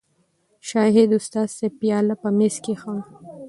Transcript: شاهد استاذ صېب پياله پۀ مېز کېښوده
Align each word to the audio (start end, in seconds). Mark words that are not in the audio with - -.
شاهد 0.69 1.09
استاذ 1.19 1.47
صېب 1.57 1.73
پياله 1.81 2.15
پۀ 2.21 2.27
مېز 2.37 2.55
کېښوده 2.63 3.03